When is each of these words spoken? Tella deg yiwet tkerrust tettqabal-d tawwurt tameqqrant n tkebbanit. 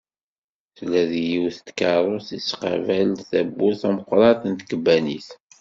Tella 0.75 1.01
deg 1.11 1.23
yiwet 1.29 1.57
tkerrust 1.67 2.29
tettqabal-d 2.33 3.17
tawwurt 3.29 3.79
tameqqrant 3.81 4.43
n 4.47 4.53
tkebbanit. 4.59 5.27